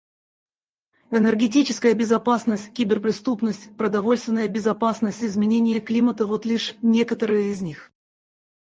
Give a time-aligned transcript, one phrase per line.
[1.11, 7.91] Энергетическая безопасность, киберпреступность, продовольственная безопасность, изменение климата— вот лишь некоторые из них.